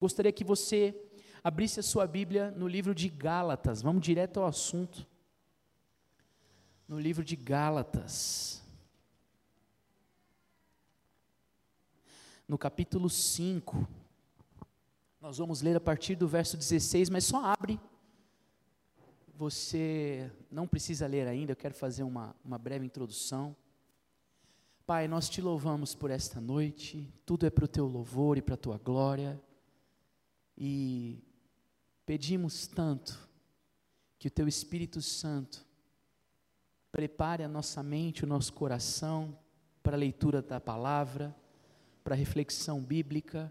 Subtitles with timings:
[0.00, 0.98] Gostaria que você
[1.44, 5.06] abrisse a sua Bíblia no livro de Gálatas, vamos direto ao assunto.
[6.88, 8.62] No livro de Gálatas,
[12.48, 13.86] no capítulo 5,
[15.20, 17.78] nós vamos ler a partir do verso 16, mas só abre.
[19.36, 23.54] Você não precisa ler ainda, eu quero fazer uma, uma breve introdução.
[24.86, 28.54] Pai, nós te louvamos por esta noite, tudo é para o teu louvor e para
[28.54, 29.40] a tua glória,
[30.62, 31.24] e
[32.04, 33.18] pedimos tanto
[34.18, 35.64] que o teu Espírito Santo
[36.92, 39.38] prepare a nossa mente, o nosso coração
[39.82, 41.34] para a leitura da palavra,
[42.04, 43.50] para a reflexão bíblica,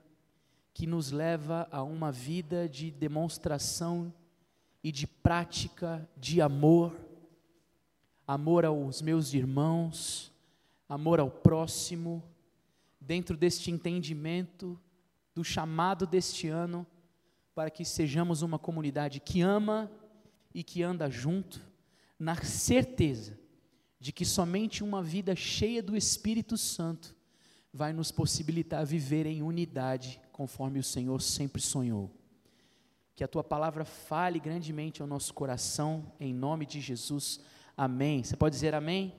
[0.72, 4.14] que nos leva a uma vida de demonstração
[4.84, 6.96] e de prática de amor,
[8.28, 10.32] amor aos meus irmãos,
[10.88, 12.24] amor ao próximo,
[13.02, 14.80] dentro deste entendimento
[15.34, 16.86] do chamado deste ano,
[17.60, 19.92] para que sejamos uma comunidade que ama
[20.54, 21.60] e que anda junto,
[22.18, 23.38] na certeza
[24.00, 27.14] de que somente uma vida cheia do Espírito Santo
[27.74, 32.10] vai nos possibilitar viver em unidade, conforme o Senhor sempre sonhou.
[33.14, 37.42] Que a tua palavra fale grandemente ao nosso coração, em nome de Jesus.
[37.76, 38.24] Amém.
[38.24, 39.14] Você pode dizer amém?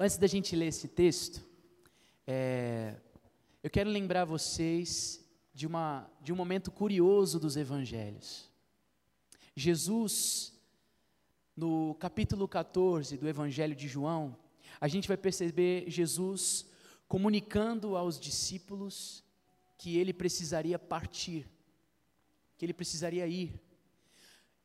[0.00, 1.44] Antes da gente ler esse texto,
[2.26, 2.94] é,
[3.62, 5.27] eu quero lembrar vocês
[5.58, 8.48] de, uma, de um momento curioso dos evangelhos.
[9.56, 10.56] Jesus,
[11.56, 14.36] no capítulo 14 do Evangelho de João,
[14.80, 16.64] a gente vai perceber Jesus
[17.08, 19.24] comunicando aos discípulos
[19.76, 21.48] que ele precisaria partir,
[22.56, 23.60] que ele precisaria ir.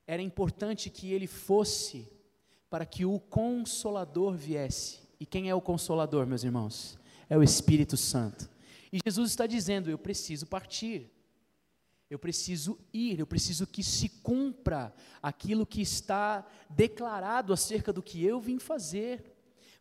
[0.06, 2.08] Era importante que ele fosse
[2.70, 5.00] para que o Consolador viesse.
[5.20, 7.00] E quem é o consolador, meus irmãos?
[7.28, 8.53] É o Espírito Santo.
[8.94, 11.12] E Jesus está dizendo: Eu preciso partir.
[12.10, 18.24] Eu preciso ir, eu preciso que se cumpra aquilo que está declarado acerca do que
[18.24, 19.34] eu vim fazer,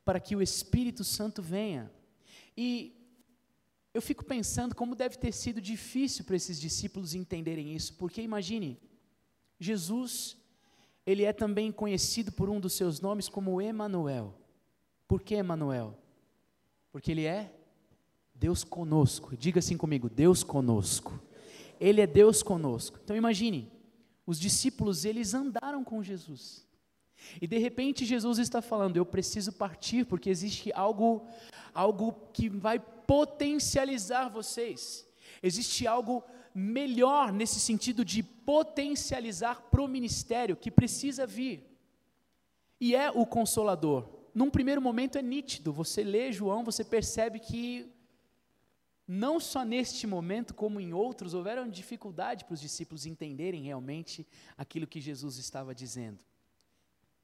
[0.02, 1.92] para que o Espírito Santo venha.
[2.56, 2.96] E
[3.92, 8.80] eu fico pensando como deve ter sido difícil para esses discípulos entenderem isso, porque imagine,
[9.60, 10.34] Jesus,
[11.04, 14.34] ele é também conhecido por um dos seus nomes como Emanuel.
[15.06, 15.98] Por que Emanuel?
[16.90, 17.61] Porque ele é
[18.42, 19.36] Deus conosco.
[19.36, 21.22] Diga assim comigo, Deus conosco.
[21.78, 22.98] Ele é Deus conosco.
[23.04, 23.70] Então imagine,
[24.26, 26.66] os discípulos, eles andaram com Jesus.
[27.40, 31.24] E de repente Jesus está falando, eu preciso partir porque existe algo
[31.72, 35.06] algo que vai potencializar vocês.
[35.40, 41.64] Existe algo melhor nesse sentido de potencializar para o ministério que precisa vir.
[42.80, 47.92] E é o consolador num primeiro momento é nítido, você lê João, você percebe que
[49.06, 54.26] não só neste momento, como em outros, houveram dificuldade para os discípulos entenderem realmente
[54.56, 56.24] aquilo que Jesus estava dizendo.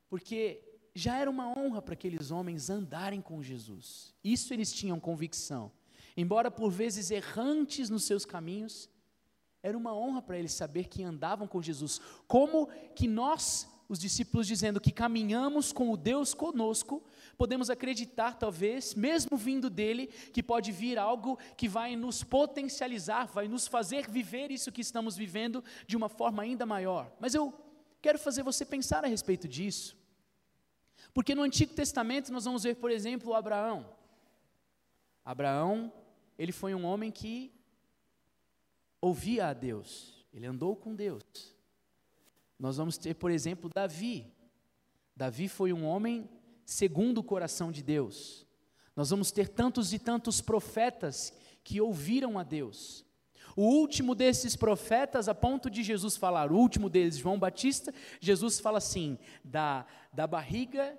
[0.09, 0.63] Porque
[0.95, 4.15] já era uma honra para aqueles homens andarem com Jesus.
[4.25, 5.71] Isso eles tinham convicção.
[6.17, 8.91] Embora por vezes errantes nos seus caminhos,
[9.63, 12.01] era uma honra para eles saber que andavam com Jesus.
[12.27, 17.03] Como que nós os discípulos dizendo que caminhamos com o Deus conosco,
[17.39, 23.47] podemos acreditar, talvez, mesmo vindo dele, que pode vir algo que vai nos potencializar, vai
[23.47, 27.11] nos fazer viver isso que estamos vivendo de uma forma ainda maior.
[27.21, 27.55] Mas eu
[28.03, 29.97] quero fazer você pensar a respeito disso,
[31.15, 33.89] porque no Antigo Testamento nós vamos ver, por exemplo, Abraão.
[35.25, 35.93] Abraão,
[36.37, 37.53] ele foi um homem que
[39.01, 41.23] ouvia a Deus, ele andou com Deus.
[42.59, 44.27] Nós vamos ter, por exemplo, Davi.
[45.15, 46.29] Davi foi um homem
[46.69, 48.47] segundo o coração de Deus.
[48.95, 51.33] Nós vamos ter tantos e tantos profetas
[51.65, 53.07] que ouviram a Deus.
[53.57, 57.91] O último desses profetas, a ponto de Jesus falar, o último deles, João Batista,
[58.21, 60.99] Jesus fala assim: da, da barriga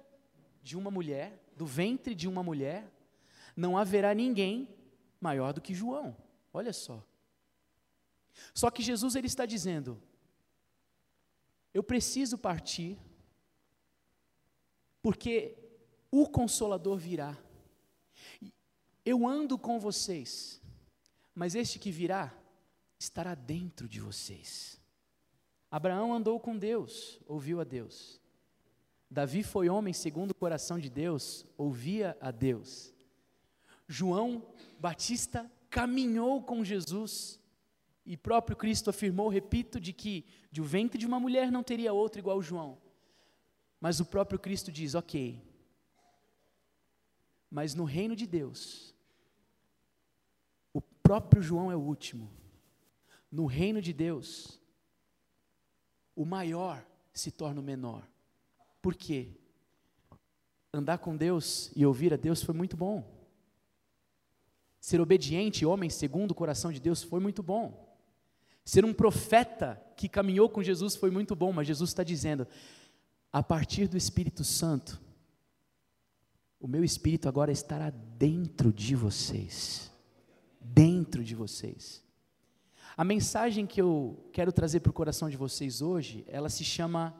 [0.64, 2.92] de uma mulher, do ventre de uma mulher,
[3.56, 4.76] não haverá ninguém
[5.22, 6.18] maior do que João.
[6.52, 7.06] Olha só.
[8.56, 10.02] Só que Jesus ele está dizendo:
[11.72, 12.98] eu preciso partir,
[15.02, 15.58] porque
[16.12, 17.38] o Consolador virá.
[19.06, 20.62] Eu ando com vocês,
[21.34, 22.34] mas este que virá
[23.00, 24.80] estará dentro de vocês.
[25.72, 28.20] Abraão andou com Deus, ouviu a Deus.
[29.10, 32.94] Davi foi homem segundo o coração de Deus, ouvia a Deus.
[33.88, 34.46] João
[34.80, 37.40] Batista caminhou com Jesus,
[38.06, 41.94] e próprio Cristo afirmou, repito, de que de o ventre de uma mulher não teria
[41.94, 42.78] outro igual João.
[43.80, 45.42] Mas o próprio Cristo diz: ok,
[47.50, 48.94] mas no reino de Deus,
[50.74, 52.30] o próprio João é o último.
[53.32, 54.60] No reino de Deus,
[56.16, 58.08] o maior se torna o menor.
[58.82, 59.30] Por quê?
[60.74, 63.04] Andar com Deus e ouvir a Deus foi muito bom.
[64.80, 67.88] Ser obediente, homem segundo o coração de Deus, foi muito bom.
[68.64, 72.48] Ser um profeta que caminhou com Jesus foi muito bom, mas Jesus está dizendo:
[73.32, 75.00] a partir do Espírito Santo,
[76.60, 79.92] o meu Espírito agora estará dentro de vocês.
[80.60, 82.04] Dentro de vocês.
[82.98, 87.16] A mensagem que eu quero trazer para o coração de vocês hoje, ela se chama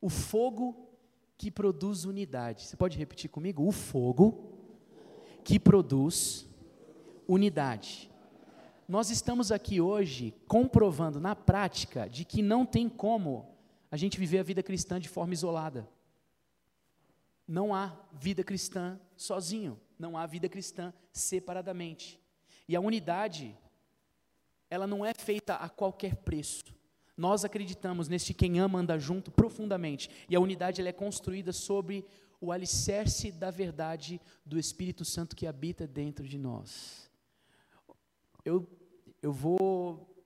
[0.00, 0.88] O Fogo
[1.36, 2.64] que Produz Unidade.
[2.64, 3.66] Você pode repetir comigo?
[3.66, 4.54] O fogo
[5.44, 6.46] que produz
[7.26, 8.08] unidade
[8.88, 13.44] nós estamos aqui hoje comprovando na prática de que não tem como
[13.90, 15.88] a gente viver a vida cristã de forma isolada.
[17.46, 22.20] Não há vida cristã sozinho, não há vida cristã separadamente.
[22.68, 23.56] E a unidade,
[24.68, 26.64] ela não é feita a qualquer preço.
[27.16, 32.04] Nós acreditamos neste quem ama anda junto profundamente, e a unidade ela é construída sobre
[32.40, 37.10] o alicerce da verdade do Espírito Santo que habita dentro de nós.
[38.44, 38.68] Eu
[39.22, 40.24] eu vou,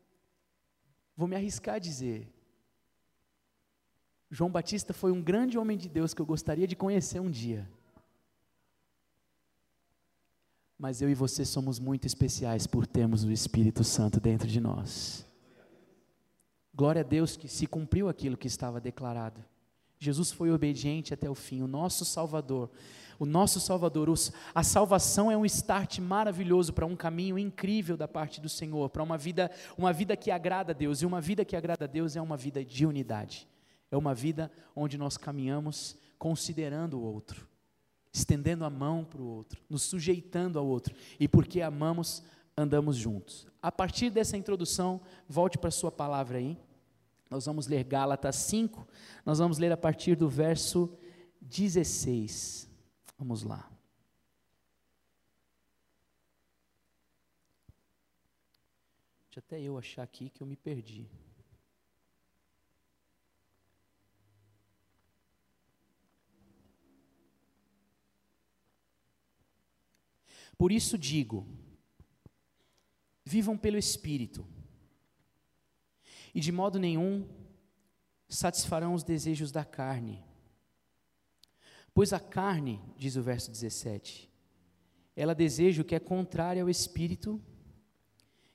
[1.17, 2.33] vou me arriscar a dizer.
[4.35, 7.69] João Batista foi um grande homem de Deus que eu gostaria de conhecer um dia.
[10.79, 15.27] Mas eu e você somos muito especiais por termos o Espírito Santo dentro de nós.
[16.75, 19.45] Glória a Deus que se cumpriu aquilo que estava declarado.
[19.99, 22.71] Jesus foi obediente até o fim, o nosso Salvador
[23.19, 24.13] o nosso Salvador.
[24.53, 29.03] A salvação é um start maravilhoso para um caminho incrível da parte do Senhor, para
[29.03, 29.49] uma vida,
[29.79, 31.03] uma vida que agrada a Deus.
[31.03, 33.47] E uma vida que agrada a Deus é uma vida de unidade.
[33.93, 37.47] É uma vida onde nós caminhamos considerando o outro,
[38.11, 40.95] estendendo a mão para o outro, nos sujeitando ao outro.
[41.21, 42.23] E porque amamos,
[42.57, 43.47] andamos juntos.
[43.61, 46.59] A partir dessa introdução, volte para a sua palavra aí.
[47.29, 48.89] Nós vamos ler Gálatas 5,
[49.27, 50.97] nós vamos ler a partir do verso
[51.43, 52.71] 16.
[53.19, 53.71] Vamos lá.
[59.27, 61.11] Deixa até eu achar aqui que eu me perdi.
[70.63, 71.45] Por isso digo:
[73.25, 74.47] vivam pelo Espírito,
[76.33, 77.29] e de modo nenhum
[78.29, 80.25] satisfarão os desejos da carne
[81.93, 84.31] Pois a carne, diz o verso 17,
[85.17, 87.43] ela deseja o que é contrário ao espírito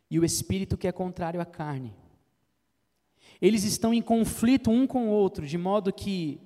[0.09, 1.93] e o espírito que é contrário à carne.
[3.41, 6.39] Eles estão em conflito um com o outro, de modo que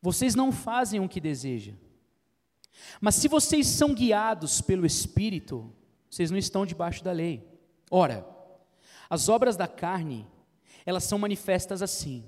[0.00, 1.76] vocês não fazem o que desejam.
[3.00, 5.72] Mas se vocês são guiados pelo espírito,
[6.10, 7.46] vocês não estão debaixo da lei.
[7.90, 8.26] Ora,
[9.08, 10.26] as obras da carne,
[10.84, 12.24] elas são manifestas assim: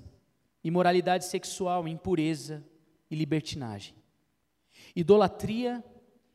[0.63, 2.63] imoralidade sexual, impureza,
[3.11, 3.93] e libertinagem,
[4.95, 5.83] idolatria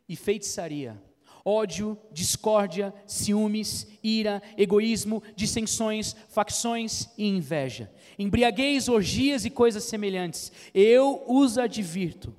[0.07, 1.03] e feitiçaria,
[1.43, 10.53] ódio, discórdia, ciúmes, ira, egoísmo, dissensões, facções e inveja, embriaguez, orgias e coisas semelhantes.
[10.75, 12.35] Eu os advirto,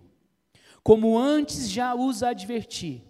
[0.88, 3.04] como antes já os adverti.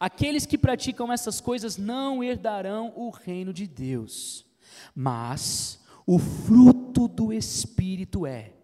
[0.00, 4.44] Aqueles que praticam essas coisas não herdarão o reino de Deus,
[4.92, 8.54] mas o fruto do Espírito é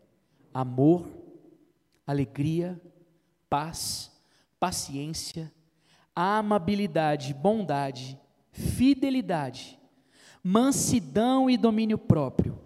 [0.53, 1.09] amor,
[2.05, 2.83] alegria,
[3.49, 4.11] paz,
[4.59, 5.53] paciência,
[6.13, 8.19] amabilidade, bondade,
[8.51, 9.79] fidelidade,
[10.43, 12.59] mansidão e domínio próprio.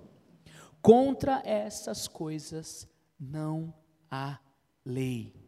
[0.81, 2.89] Contra essas coisas
[3.21, 3.75] não
[4.11, 4.39] há
[4.85, 5.44] lei.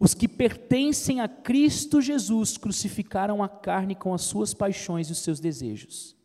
[0.00, 5.18] Os que pertencem a Cristo Jesus crucificaram a carne com as suas paixões e os
[5.18, 6.16] seus desejos.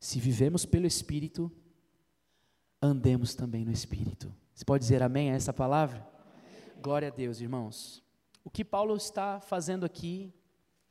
[0.00, 1.52] Se vivemos pelo Espírito,
[2.82, 4.34] andemos também no Espírito.
[4.54, 5.98] Você pode dizer amém a essa palavra?
[5.98, 6.82] Amém.
[6.82, 8.02] Glória a Deus, irmãos.
[8.44, 10.32] O que Paulo está fazendo aqui,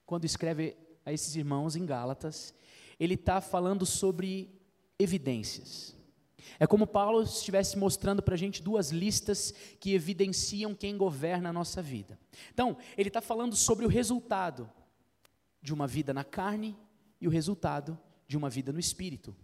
[0.05, 2.53] quando escreve a esses irmãos em Gálatas,
[2.99, 4.49] ele está falando sobre
[4.97, 5.95] evidências.
[6.59, 11.53] É como Paulo estivesse mostrando para a gente duas listas que evidenciam quem governa a
[11.53, 12.19] nossa vida.
[12.53, 14.69] Então, ele está falando sobre o resultado
[15.61, 16.77] de uma vida na carne
[17.19, 19.35] e o resultado de uma vida no espírito.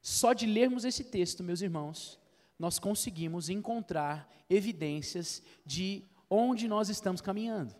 [0.00, 2.18] Só de lermos esse texto, meus irmãos,
[2.58, 7.74] nós conseguimos encontrar evidências de onde nós estamos caminhando.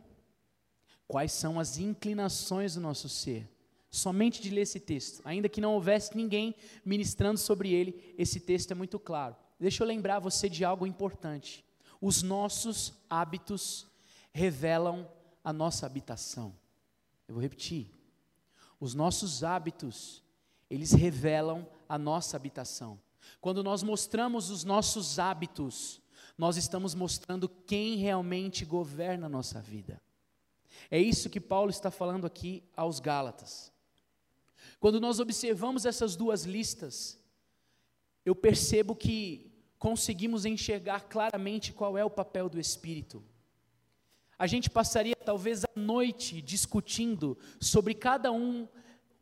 [1.06, 3.48] Quais são as inclinações do nosso ser?
[3.90, 6.54] Somente de ler esse texto, ainda que não houvesse ninguém
[6.84, 9.34] ministrando sobre ele, esse texto é muito claro.
[9.58, 11.64] Deixa eu lembrar você de algo importante.
[12.00, 13.86] Os nossos hábitos
[14.32, 15.08] revelam
[15.42, 16.54] a nossa habitação.
[17.26, 17.90] Eu vou repetir.
[18.78, 20.22] Os nossos hábitos,
[20.70, 22.98] eles revelam a nossa habitação.
[23.40, 26.00] Quando nós mostramos os nossos hábitos,
[26.38, 30.00] nós estamos mostrando quem realmente governa a nossa vida.
[30.90, 33.72] É isso que Paulo está falando aqui aos Gálatas.
[34.78, 37.18] Quando nós observamos essas duas listas,
[38.24, 43.24] eu percebo que conseguimos enxergar claramente qual é o papel do Espírito.
[44.38, 48.68] A gente passaria talvez a noite discutindo sobre cada um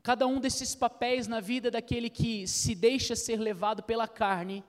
[0.02, 4.64] cada um desses papéis na vida daquele que se deixa ser levado pela carne,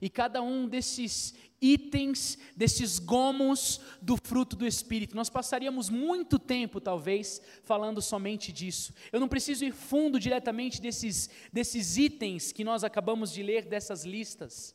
[0.00, 5.14] e cada um desses itens, desses gomos do fruto do Espírito.
[5.14, 8.94] Nós passaríamos muito tempo, talvez, falando somente disso.
[9.12, 14.04] Eu não preciso ir fundo diretamente desses, desses itens que nós acabamos de ler, dessas
[14.04, 14.74] listas,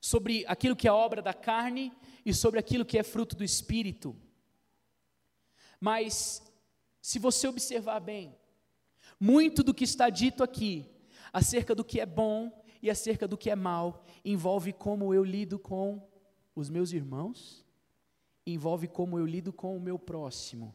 [0.00, 1.92] sobre aquilo que é obra da carne
[2.26, 4.16] e sobre aquilo que é fruto do Espírito.
[5.80, 6.42] Mas,
[7.00, 8.34] se você observar bem,
[9.18, 10.86] muito do que está dito aqui,
[11.32, 15.58] acerca do que é bom e acerca do que é mal, envolve como eu lido
[15.58, 16.04] com
[16.54, 17.64] os meus irmãos,
[18.44, 20.74] envolve como eu lido com o meu próximo.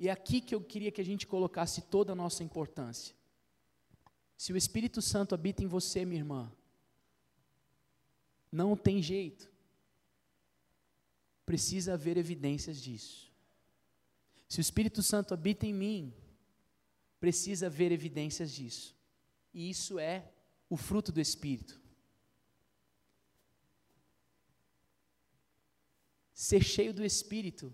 [0.00, 3.14] E é aqui que eu queria que a gente colocasse toda a nossa importância.
[4.36, 6.50] Se o Espírito Santo habita em você, minha irmã,
[8.50, 9.52] não tem jeito.
[11.44, 13.30] Precisa haver evidências disso.
[14.48, 16.14] Se o Espírito Santo habita em mim,
[17.20, 18.96] precisa haver evidências disso.
[19.52, 20.32] E isso é
[20.68, 21.80] o fruto do Espírito.
[26.32, 27.72] Ser cheio do Espírito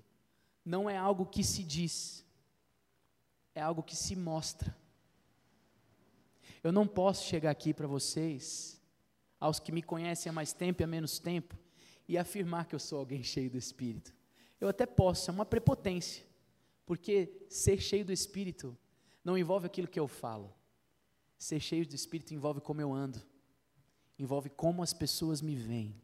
[0.64, 2.24] não é algo que se diz,
[3.54, 4.76] é algo que se mostra.
[6.64, 8.82] Eu não posso chegar aqui para vocês,
[9.38, 11.56] aos que me conhecem há mais tempo e há menos tempo,
[12.08, 14.12] e afirmar que eu sou alguém cheio do Espírito.
[14.60, 16.24] Eu até posso, é uma prepotência.
[16.84, 18.76] Porque ser cheio do Espírito
[19.26, 20.54] não envolve aquilo que eu falo.
[21.36, 23.20] Ser cheio do Espírito envolve como eu ando,
[24.16, 26.00] envolve como as pessoas me veem.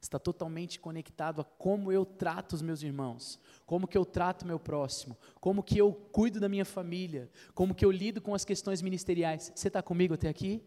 [0.00, 4.58] Está totalmente conectado a como eu trato os meus irmãos, como que eu trato meu
[4.58, 8.80] próximo, como que eu cuido da minha família, como que eu lido com as questões
[8.80, 9.52] ministeriais.
[9.54, 10.64] Você está comigo até aqui?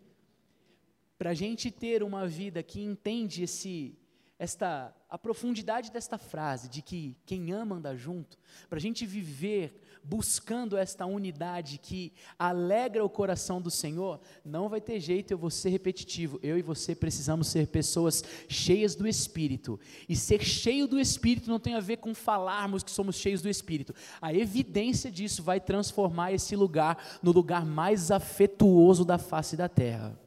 [1.17, 3.97] Para a gente ter uma vida que entende esse
[4.37, 8.37] esta a profundidade desta frase de que quem ama anda junto,
[8.69, 14.79] para a gente viver buscando esta unidade que alegra o coração do Senhor, não vai
[14.79, 16.39] ter jeito, eu vou ser repetitivo.
[16.43, 19.79] Eu e você precisamos ser pessoas cheias do Espírito.
[20.07, 23.49] E ser cheio do Espírito não tem a ver com falarmos que somos cheios do
[23.49, 23.95] Espírito.
[24.21, 30.19] A evidência disso vai transformar esse lugar no lugar mais afetuoso da face da terra.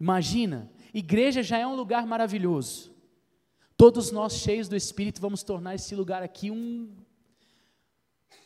[0.00, 2.93] Imagina, igreja já é um lugar maravilhoso.
[3.76, 6.94] Todos nós, cheios do Espírito, vamos tornar esse lugar aqui um,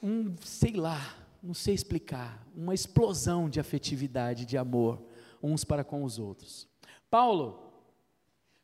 [0.03, 5.03] um, sei lá, não sei explicar, uma explosão de afetividade, de amor,
[5.43, 6.67] uns para com os outros.
[7.11, 7.73] Paulo,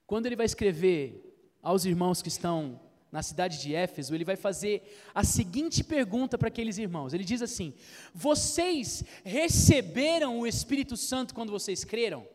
[0.06, 2.80] quando ele vai escrever aos irmãos que estão
[3.12, 7.12] na cidade de Éfeso, ele vai fazer a seguinte pergunta para aqueles irmãos.
[7.12, 7.74] Ele diz assim:
[8.12, 12.26] Vocês receberam o Espírito Santo quando vocês creram?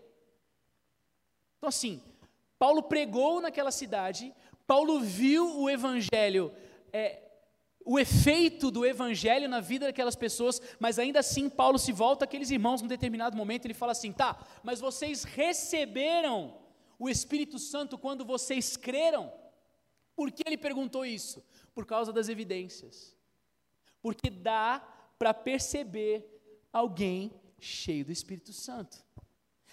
[1.58, 2.02] Então, assim,
[2.60, 4.34] Paulo pregou naquela cidade,
[4.68, 6.54] Paulo viu o evangelho,
[6.92, 7.24] é,
[7.86, 12.52] o efeito do evangelho na vida daquelas pessoas, mas ainda assim Paulo se volta àqueles
[12.52, 16.60] irmãos num determinado momento, ele fala assim: tá, mas vocês receberam
[17.00, 19.32] o Espírito Santo quando vocês creram?
[20.14, 21.42] Por que ele perguntou isso?
[21.74, 23.16] Por causa das evidências.
[24.02, 24.86] Porque dá
[25.18, 26.28] para perceber
[26.74, 29.09] alguém cheio do Espírito Santo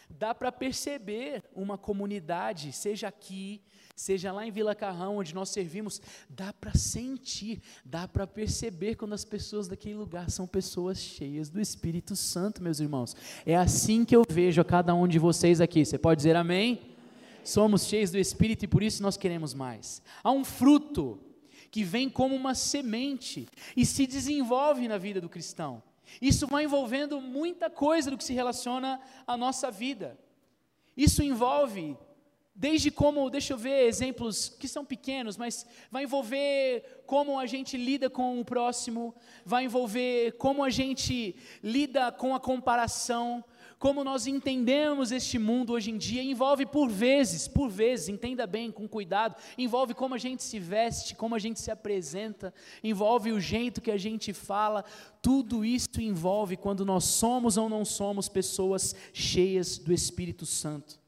[0.09, 3.63] dá para perceber uma comunidade, seja aqui,
[3.95, 9.15] seja lá em Vila Carrão, onde nós servimos, dá para sentir, dá para perceber quando
[9.15, 13.17] as pessoas daquele lugar são pessoas cheias do Espírito Santo, meus irmãos.
[13.45, 15.85] É assim que eu vejo a cada um de vocês aqui.
[15.85, 16.95] Você pode dizer amém?
[17.43, 20.03] Somos cheios do Espírito e por isso nós queremos mais.
[20.23, 21.19] Há um fruto
[21.71, 25.83] que vem como uma semente e se desenvolve na vida do cristão.
[26.21, 30.19] Isso vai envolvendo muita coisa do que se relaciona à nossa vida.
[30.97, 31.97] Isso envolve,
[32.55, 37.77] desde como, deixa eu ver exemplos que são pequenos, mas vai envolver como a gente
[37.77, 43.45] lida com o próximo, vai envolver como a gente lida com a comparação,
[43.79, 48.71] como nós entendemos este mundo hoje em dia, envolve por vezes, por vezes, entenda bem,
[48.71, 53.41] com cuidado, envolve como a gente se veste, como a gente se apresenta, envolve o
[53.41, 54.85] jeito que a gente fala,
[55.21, 60.99] tudo isso envolve quando nós somos ou não somos pessoas cheias do Espírito Santo.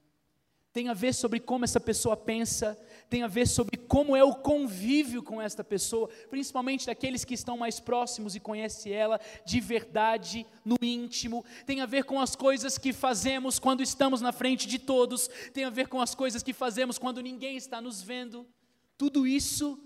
[0.72, 4.34] Tem a ver sobre como essa pessoa pensa, tem a ver sobre como é o
[4.34, 10.46] convívio com esta pessoa, principalmente daqueles que estão mais próximos e conhecem ela de verdade,
[10.64, 14.78] no íntimo, tem a ver com as coisas que fazemos quando estamos na frente de
[14.78, 18.46] todos, tem a ver com as coisas que fazemos quando ninguém está nos vendo.
[18.96, 19.82] Tudo isso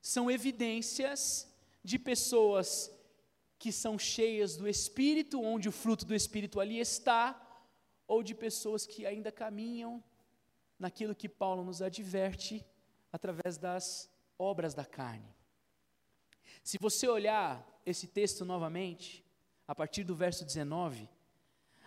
[0.00, 1.52] são evidências
[1.84, 2.90] de pessoas
[3.58, 7.44] que são cheias do Espírito, onde o fruto do Espírito ali está,
[8.06, 10.02] ou de pessoas que ainda caminham
[10.78, 12.64] naquilo que Paulo nos adverte
[13.12, 15.34] através das obras da carne.
[16.62, 19.24] Se você olhar esse texto novamente,
[19.66, 21.08] a partir do verso 19,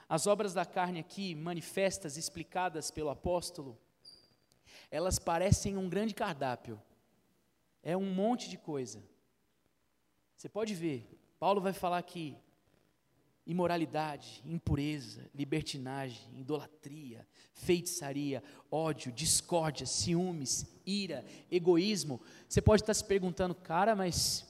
[0.10, 3.80] as obras da carne aqui, manifestas, explicadas pelo apóstolo,
[4.90, 6.82] elas parecem um grande cardápio.
[7.82, 9.02] É um monte de coisa.
[10.36, 11.08] Você pode ver,
[11.40, 12.38] Paulo vai falar aqui
[13.46, 22.22] imoralidade, impureza, libertinagem, idolatria, feitiçaria, ódio, discórdia, ciúmes, ira, egoísmo.
[22.48, 24.48] Você pode estar se perguntando, cara, mas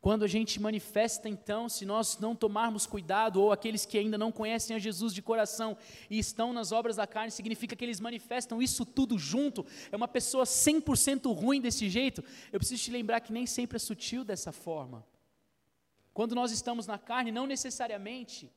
[0.00, 4.32] quando a gente manifesta então, se nós não tomarmos cuidado, ou aqueles que ainda não
[4.32, 5.76] conhecem a Jesus de coração
[6.08, 9.66] e estão nas obras da carne, significa que eles manifestam isso tudo junto.
[9.92, 12.24] É uma pessoa 100% ruim desse jeito.
[12.50, 15.04] Eu preciso te lembrar que nem sempre é sutil dessa forma.
[16.20, 18.52] Quando nós estamos na carne, não necessariamente,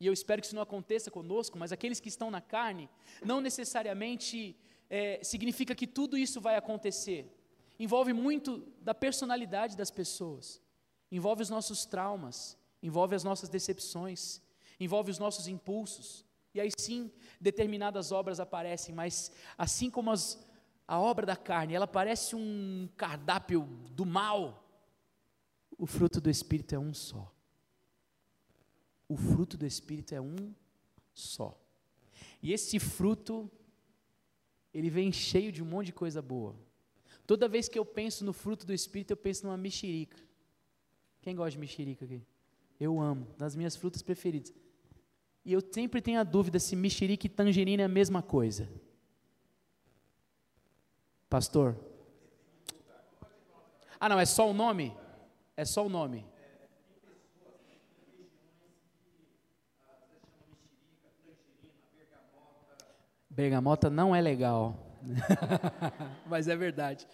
[0.00, 2.90] e eu espero que isso não aconteça conosco, mas aqueles que estão na carne,
[3.24, 4.56] não necessariamente
[4.90, 7.32] é, significa que tudo isso vai acontecer.
[7.78, 10.60] Envolve muito da personalidade das pessoas,
[11.08, 14.42] envolve os nossos traumas, envolve as nossas decepções,
[14.80, 16.24] envolve os nossos impulsos.
[16.52, 20.44] E aí sim, determinadas obras aparecem, mas assim como as,
[20.84, 24.63] a obra da carne, ela parece um cardápio do mal,
[25.78, 27.32] o fruto do Espírito é um só.
[29.08, 30.54] O fruto do Espírito é um
[31.12, 31.58] só.
[32.42, 33.50] E esse fruto,
[34.72, 36.54] ele vem cheio de um monte de coisa boa.
[37.26, 40.16] Toda vez que eu penso no fruto do Espírito, eu penso numa mexerica.
[41.22, 42.22] Quem gosta de mexerica aqui?
[42.78, 44.52] Eu amo, das minhas frutas preferidas.
[45.44, 48.68] E eu sempre tenho a dúvida se mexerica e tangerina é a mesma coisa.
[51.28, 51.76] Pastor?
[53.98, 54.94] Ah, não, é só o nome?
[55.56, 56.26] É só o nome.
[63.30, 64.76] Bergamota não é legal,
[66.26, 67.06] mas é verdade.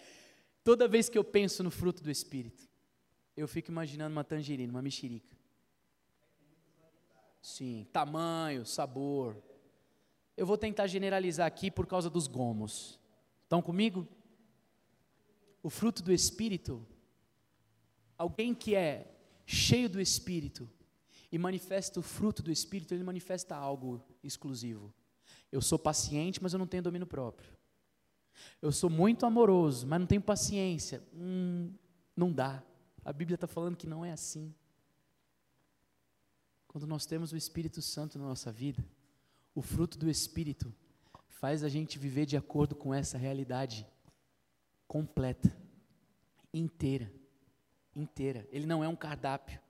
[0.62, 2.68] Toda vez que eu penso no fruto do Espírito,
[3.34, 5.34] eu fico imaginando uma tangerina, uma mexerica.
[7.40, 9.42] Sim, tamanho, sabor.
[10.36, 13.00] Eu vou tentar generalizar aqui por causa dos gomos.
[13.44, 14.06] Estão comigo?
[15.62, 16.86] O fruto do Espírito
[18.20, 19.10] Alguém que é
[19.46, 20.68] cheio do Espírito
[21.32, 24.92] e manifesta o fruto do Espírito, ele manifesta algo exclusivo.
[25.50, 27.50] Eu sou paciente, mas eu não tenho domínio próprio.
[28.60, 31.02] Eu sou muito amoroso, mas não tenho paciência.
[31.14, 31.72] Hum,
[32.14, 32.62] não dá.
[33.02, 34.54] A Bíblia está falando que não é assim.
[36.68, 38.84] Quando nós temos o Espírito Santo na nossa vida,
[39.54, 40.70] o fruto do Espírito
[41.26, 43.86] faz a gente viver de acordo com essa realidade
[44.86, 45.56] completa,
[46.52, 47.10] inteira
[47.94, 48.46] inteira.
[48.50, 49.60] Ele não é um cardápio.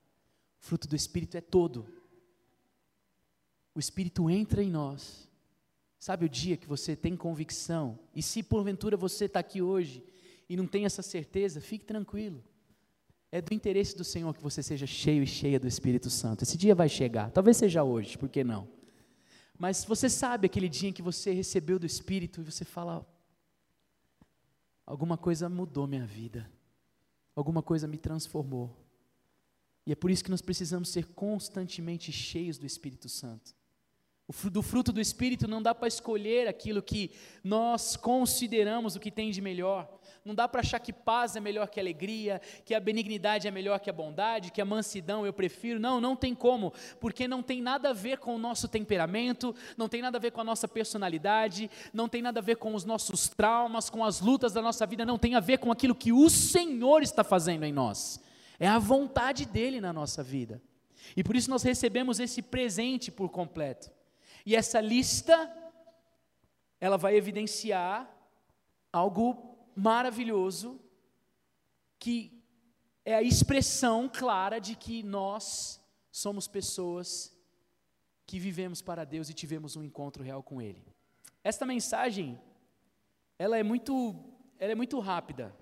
[0.59, 1.87] O fruto do Espírito é todo.
[3.73, 5.29] O Espírito entra em nós.
[5.99, 7.99] Sabe o dia que você tem convicção?
[8.15, 10.03] E se porventura você está aqui hoje
[10.49, 12.43] e não tem essa certeza, fique tranquilo.
[13.31, 16.43] É do interesse do Senhor que você seja cheio e cheia do Espírito Santo.
[16.43, 17.31] Esse dia vai chegar.
[17.31, 18.67] Talvez seja hoje, por que não?
[19.57, 23.07] Mas você sabe aquele dia em que você recebeu do Espírito e você fala:
[24.85, 26.49] alguma coisa mudou minha vida
[27.41, 28.69] alguma coisa me transformou.
[29.85, 33.55] E é por isso que nós precisamos ser constantemente cheios do Espírito Santo.
[34.51, 37.11] Do fruto do Espírito não dá para escolher aquilo que
[37.43, 39.89] nós consideramos o que tem de melhor.
[40.23, 43.79] Não dá para achar que paz é melhor que alegria, que a benignidade é melhor
[43.79, 45.79] que a bondade, que a mansidão eu prefiro.
[45.79, 49.89] Não, não tem como, porque não tem nada a ver com o nosso temperamento, não
[49.89, 52.85] tem nada a ver com a nossa personalidade, não tem nada a ver com os
[52.85, 56.13] nossos traumas, com as lutas da nossa vida, não tem a ver com aquilo que
[56.13, 58.21] o Senhor está fazendo em nós.
[58.59, 60.61] É a vontade dele na nossa vida.
[61.17, 63.89] E por isso nós recebemos esse presente por completo.
[64.45, 65.35] E essa lista
[66.79, 68.09] ela vai evidenciar
[68.91, 70.79] algo maravilhoso
[71.99, 72.43] que
[73.05, 75.79] é a expressão clara de que nós
[76.11, 77.35] somos pessoas
[78.25, 80.83] que vivemos para Deus e tivemos um encontro real com Ele.
[81.43, 82.39] Esta mensagem,
[83.37, 84.15] ela é muito,
[84.57, 85.55] ela é muito rápida,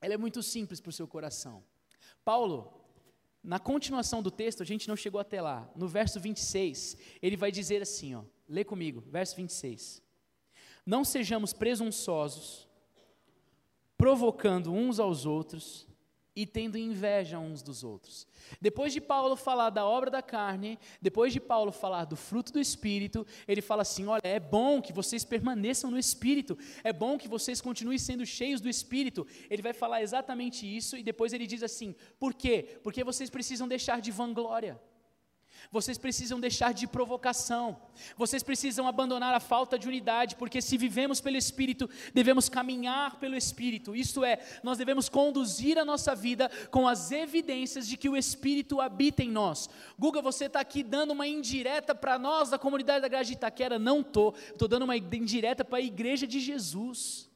[0.00, 1.64] ela é muito simples para o seu coração.
[2.24, 2.83] Paulo,
[3.44, 7.52] na continuação do texto, a gente não chegou até lá, no verso 26, ele vai
[7.52, 10.02] dizer assim, ó, lê comigo, verso 26.
[10.86, 12.66] Não sejamos presunçosos,
[13.98, 15.86] provocando uns aos outros
[16.36, 18.26] e tendo inveja uns dos outros.
[18.60, 22.60] Depois de Paulo falar da obra da carne, depois de Paulo falar do fruto do
[22.60, 27.28] Espírito, ele fala assim: olha, é bom que vocês permaneçam no Espírito, é bom que
[27.28, 29.26] vocês continuem sendo cheios do Espírito.
[29.48, 32.78] Ele vai falar exatamente isso e depois ele diz assim: por quê?
[32.82, 34.80] Porque vocês precisam deixar de vanglória.
[35.70, 37.76] Vocês precisam deixar de provocação.
[38.16, 43.36] Vocês precisam abandonar a falta de unidade, porque se vivemos pelo Espírito, devemos caminhar pelo
[43.36, 43.94] Espírito.
[43.94, 48.80] Isto é, nós devemos conduzir a nossa vida com as evidências de que o Espírito
[48.80, 49.68] habita em nós.
[49.98, 53.78] Guga, você está aqui dando uma indireta para nós da comunidade da Graça de Itaquera?
[53.78, 54.34] Não estou.
[54.48, 57.30] Estou dando uma indireta para a igreja de Jesus.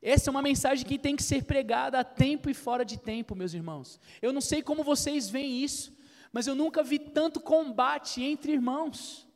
[0.00, 3.34] Essa é uma mensagem que tem que ser pregada a tempo e fora de tempo,
[3.34, 4.00] meus irmãos.
[4.22, 5.97] Eu não sei como vocês veem isso
[6.32, 9.26] mas eu nunca vi tanto combate entre irmãos,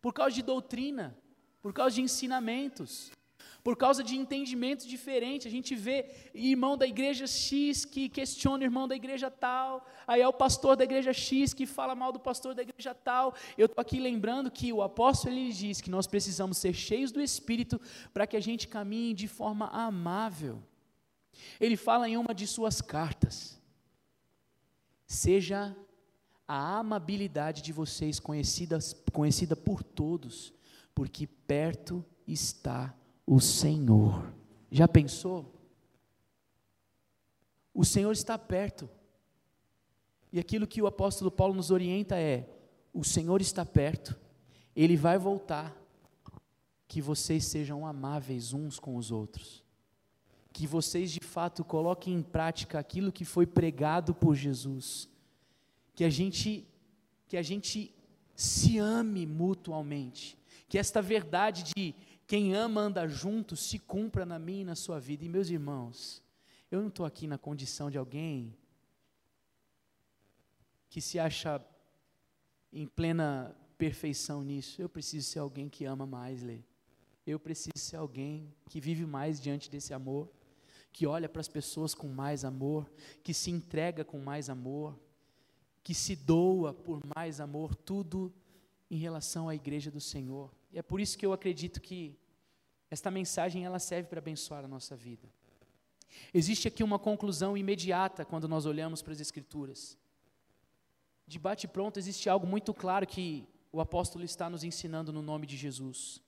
[0.00, 1.16] por causa de doutrina,
[1.60, 3.10] por causa de ensinamentos,
[3.66, 5.48] por causa de entendimentos diferentes.
[5.48, 10.20] A gente vê irmão da igreja X que questiona o irmão da igreja tal, aí
[10.20, 13.34] é o pastor da igreja X que fala mal do pastor da igreja tal.
[13.58, 17.20] Eu estou aqui lembrando que o apóstolo ele diz que nós precisamos ser cheios do
[17.20, 17.80] Espírito
[18.14, 20.62] para que a gente caminhe de forma amável.
[21.58, 23.60] Ele fala em uma de suas cartas:
[25.06, 25.76] seja
[26.46, 28.78] a amabilidade de vocês conhecida,
[29.12, 30.52] conhecida por todos,
[30.94, 32.94] porque perto está
[33.26, 34.32] o Senhor.
[34.70, 35.52] Já pensou?
[37.74, 38.88] O Senhor está perto.
[40.32, 42.48] E aquilo que o apóstolo Paulo nos orienta é:
[42.92, 44.18] o Senhor está perto,
[44.74, 45.74] ele vai voltar.
[46.88, 49.64] Que vocês sejam amáveis uns com os outros.
[50.52, 55.08] Que vocês de fato coloquem em prática aquilo que foi pregado por Jesus
[55.96, 56.64] que a gente
[57.26, 57.92] que a gente
[58.36, 61.92] se ame mutualmente, que esta verdade de
[62.24, 65.24] quem ama anda junto se cumpra na minha e na sua vida.
[65.24, 66.22] E meus irmãos,
[66.70, 68.54] eu não estou aqui na condição de alguém
[70.88, 71.60] que se acha
[72.72, 74.80] em plena perfeição nisso.
[74.80, 76.60] Eu preciso ser alguém que ama mais, Lê.
[77.26, 80.30] Eu preciso ser alguém que vive mais diante desse amor,
[80.92, 82.88] que olha para as pessoas com mais amor,
[83.24, 84.96] que se entrega com mais amor,
[85.86, 88.34] que se doa por mais amor, tudo
[88.90, 90.52] em relação à igreja do Senhor.
[90.72, 92.18] E é por isso que eu acredito que
[92.90, 95.28] esta mensagem ela serve para abençoar a nossa vida.
[96.34, 99.96] Existe aqui uma conclusão imediata quando nós olhamos para as escrituras.
[101.24, 105.46] De bate pronto existe algo muito claro que o apóstolo está nos ensinando no nome
[105.46, 106.20] de Jesus.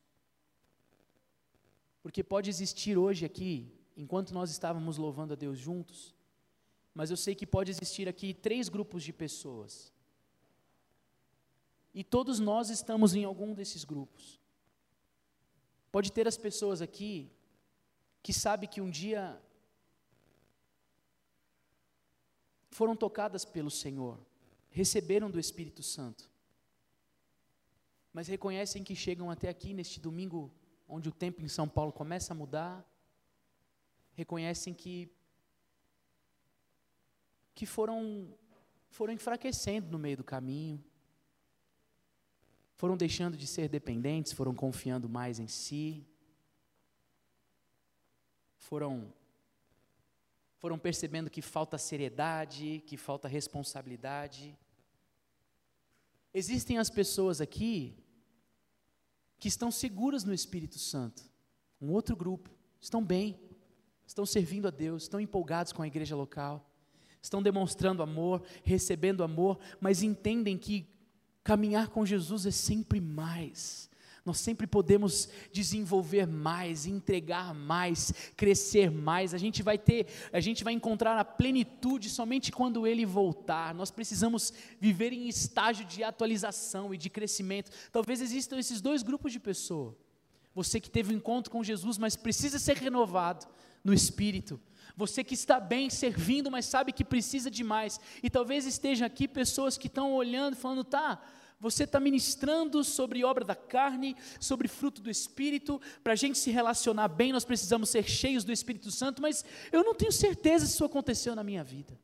[2.00, 6.14] Porque pode existir hoje aqui, enquanto nós estávamos louvando a Deus juntos,
[6.98, 9.92] mas eu sei que pode existir aqui três grupos de pessoas.
[11.94, 14.40] E todos nós estamos em algum desses grupos.
[15.92, 17.30] Pode ter as pessoas aqui
[18.20, 19.40] que sabe que um dia
[22.72, 24.18] foram tocadas pelo Senhor,
[24.68, 26.28] receberam do Espírito Santo,
[28.12, 30.52] mas reconhecem que chegam até aqui neste domingo,
[30.88, 32.84] onde o tempo em São Paulo começa a mudar,
[34.16, 35.16] reconhecem que
[37.58, 38.32] que foram,
[38.88, 40.80] foram enfraquecendo no meio do caminho,
[42.76, 46.06] foram deixando de ser dependentes, foram confiando mais em si,
[48.58, 49.12] foram,
[50.58, 54.56] foram percebendo que falta seriedade, que falta responsabilidade.
[56.32, 57.98] Existem as pessoas aqui
[59.40, 61.24] que estão seguras no Espírito Santo,
[61.80, 63.36] um outro grupo, estão bem,
[64.06, 66.67] estão servindo a Deus, estão empolgados com a igreja local
[67.20, 70.86] estão demonstrando amor, recebendo amor, mas entendem que
[71.42, 73.88] caminhar com Jesus é sempre mais.
[74.28, 79.32] Nós sempre podemos desenvolver mais, entregar mais, crescer mais.
[79.32, 83.74] A gente vai ter, a gente vai encontrar a plenitude somente quando ele voltar.
[83.74, 87.70] Nós precisamos viver em estágio de atualização e de crescimento.
[87.90, 89.94] Talvez existam esses dois grupos de pessoas.
[90.54, 93.46] Você que teve um encontro com Jesus, mas precisa ser renovado
[93.82, 94.60] no espírito.
[94.98, 98.00] Você que está bem servindo, mas sabe que precisa de mais.
[98.20, 101.22] E talvez esteja aqui pessoas que estão olhando, falando, tá,
[101.60, 105.80] você está ministrando sobre obra da carne, sobre fruto do Espírito.
[106.02, 109.84] Para a gente se relacionar bem, nós precisamos ser cheios do Espírito Santo, mas eu
[109.84, 111.96] não tenho certeza se isso aconteceu na minha vida.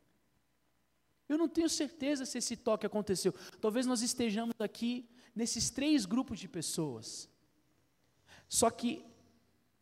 [1.28, 3.34] Eu não tenho certeza se esse toque aconteceu.
[3.60, 5.04] Talvez nós estejamos aqui
[5.34, 7.28] nesses três grupos de pessoas.
[8.48, 9.04] Só que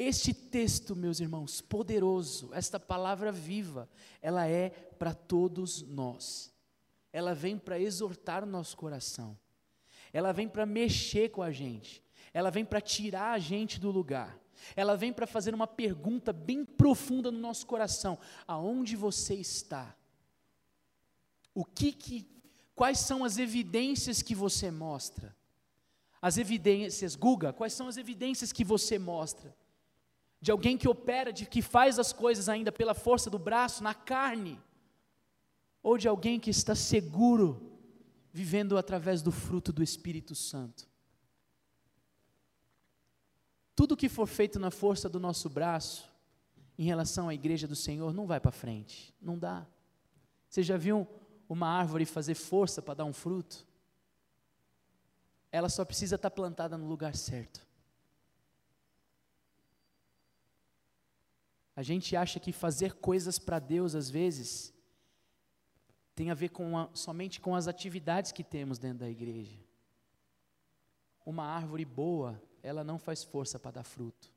[0.02, 3.88] este texto, meus irmãos, poderoso, esta palavra viva,
[4.20, 6.52] ela é para todos nós.
[7.12, 9.38] Ela vem para exortar o nosso coração.
[10.12, 12.02] Ela vem para mexer com a gente.
[12.32, 14.38] Ela vem para tirar a gente do lugar.
[14.76, 19.96] Ela vem para fazer uma pergunta bem profunda no nosso coração: aonde você está?
[21.54, 22.26] O que que
[22.74, 25.36] quais são as evidências que você mostra?
[26.20, 29.54] As evidências, Guga, quais são as evidências que você mostra?
[30.42, 33.94] De alguém que opera, de que faz as coisas ainda pela força do braço, na
[33.94, 34.60] carne,
[35.80, 37.78] ou de alguém que está seguro,
[38.32, 40.88] vivendo através do fruto do Espírito Santo?
[43.76, 46.10] Tudo que for feito na força do nosso braço,
[46.76, 49.64] em relação à igreja do Senhor, não vai para frente, não dá.
[50.48, 51.06] Você já viu
[51.48, 53.64] uma árvore fazer força para dar um fruto?
[55.52, 57.64] Ela só precisa estar plantada no lugar certo.
[61.74, 64.74] A gente acha que fazer coisas para Deus, às vezes,
[66.14, 69.58] tem a ver com a, somente com as atividades que temos dentro da igreja.
[71.24, 74.30] Uma árvore boa, ela não faz força para dar fruto.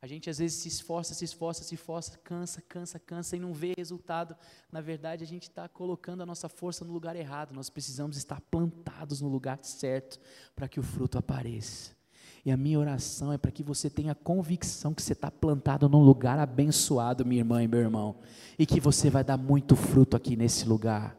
[0.00, 3.54] A gente às vezes se esforça, se esforça, se esforça, cansa, cansa, cansa e não
[3.54, 4.36] vê resultado.
[4.70, 7.54] Na verdade, a gente está colocando a nossa força no lugar errado.
[7.54, 10.18] Nós precisamos estar plantados no lugar certo
[10.56, 12.01] para que o fruto apareça.
[12.44, 16.02] E a minha oração é para que você tenha convicção que você está plantado num
[16.02, 18.18] lugar abençoado, minha irmã e meu irmão,
[18.58, 21.16] e que você vai dar muito fruto aqui nesse lugar.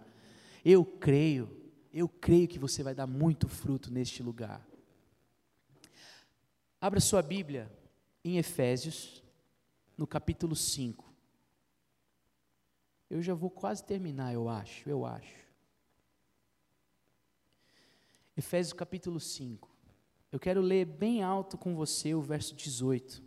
[0.65, 1.49] Eu creio,
[1.93, 4.67] eu creio que você vai dar muito fruto neste lugar.
[6.79, 7.71] Abra sua Bíblia
[8.21, 9.23] em Efésios,
[9.97, 11.13] no capítulo 5.
[13.09, 15.43] Eu já vou quase terminar, eu acho, eu acho.
[18.35, 19.72] Efésios capítulo 5.
[20.33, 23.21] Eu quero ler bem alto com você o verso 18.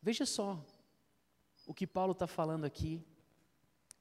[0.00, 0.58] Veja só
[1.66, 3.04] o que Paulo está falando aqui.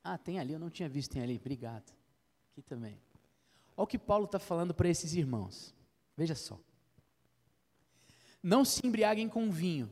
[0.01, 1.91] Ah, tem ali, eu não tinha visto, tem ali, obrigado.
[2.53, 3.01] Aqui também.
[3.75, 5.75] Olha o que Paulo está falando para esses irmãos.
[6.15, 6.57] Veja só.
[8.41, 9.91] Não se embriaguem com vinho,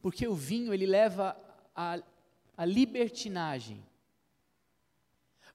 [0.00, 1.36] porque o vinho ele leva
[1.74, 3.84] a libertinagem.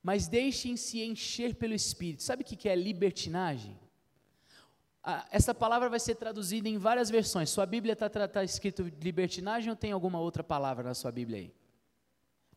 [0.06, 2.22] Mas deixem-se encher pelo Espírito.
[2.22, 3.76] Sabe o que é libertinagem?
[5.32, 7.50] essa palavra vai ser traduzida em várias versões.
[7.50, 11.40] Sua Bíblia está tá, tá escrito libertinagem ou tem alguma outra palavra na sua Bíblia
[11.40, 11.54] aí?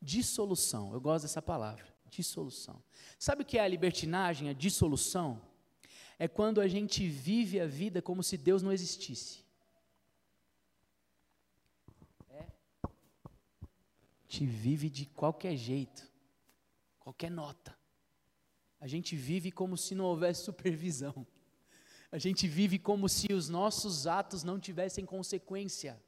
[0.01, 0.93] Dissolução.
[0.93, 1.87] Eu gosto dessa palavra.
[2.11, 2.83] Dissolução.
[3.19, 5.41] Sabe o que é a libertinagem, a dissolução?
[6.19, 9.45] É quando a gente vive a vida como se Deus não existisse.
[12.31, 12.47] É.
[14.27, 16.08] Te vive de qualquer jeito,
[17.09, 17.75] qualquer nota.
[18.79, 21.27] A gente vive como se não houvesse supervisão.
[22.13, 25.99] A gente vive como se os nossos atos não tivessem consequência.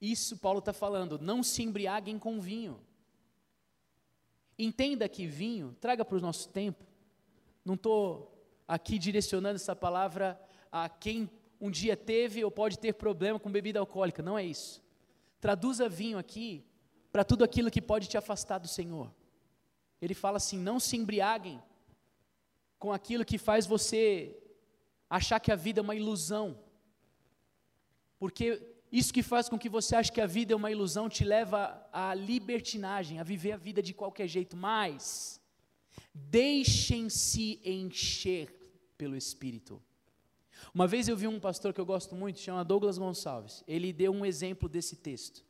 [0.00, 1.18] Isso Paulo está falando.
[1.18, 2.80] Não se embriaguem com vinho.
[4.56, 6.84] Entenda que vinho, traga para o nosso tempo,
[7.64, 8.32] não estou
[8.68, 11.28] aqui direcionando essa palavra a quem
[11.60, 14.80] um dia teve ou pode ter problema com bebida alcoólica, não é isso.
[15.40, 16.64] Traduza vinho aqui
[17.10, 19.12] para tudo aquilo que pode te afastar do Senhor.
[20.04, 21.62] Ele fala assim: não se embriaguem
[22.78, 24.36] com aquilo que faz você
[25.08, 26.58] achar que a vida é uma ilusão,
[28.18, 28.46] porque
[28.92, 31.58] isso que faz com que você ache que a vida é uma ilusão te leva
[31.92, 34.56] à libertinagem, a viver a vida de qualquer jeito.
[34.56, 35.40] Mas
[36.12, 38.54] deixem-se encher
[38.96, 39.82] pelo Espírito.
[40.72, 43.64] Uma vez eu vi um pastor que eu gosto muito, chama Douglas Gonçalves.
[43.66, 45.44] Ele deu um exemplo desse texto.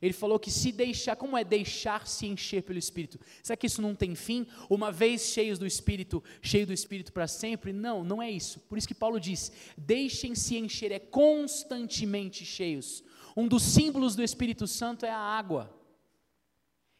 [0.00, 3.18] Ele falou que se deixar, como é deixar-se encher pelo Espírito?
[3.42, 4.46] Será que isso não tem fim?
[4.68, 7.72] Uma vez cheios do Espírito, cheio do Espírito para sempre?
[7.72, 8.60] Não, não é isso.
[8.60, 13.02] Por isso que Paulo diz: deixem-se encher, é constantemente cheios.
[13.36, 15.74] Um dos símbolos do Espírito Santo é a água.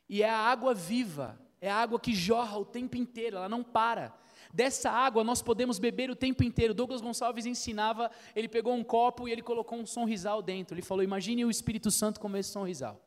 [0.08, 3.62] E é a água viva, é a água que jorra o tempo inteiro, ela não
[3.62, 4.12] para.
[4.52, 6.74] Dessa água nós podemos beber o tempo inteiro.
[6.74, 10.74] Douglas Gonçalves ensinava, ele pegou um copo e ele colocou um sonrisal dentro.
[10.74, 13.00] Ele falou: Imagine o Espírito Santo como esse sonrisal.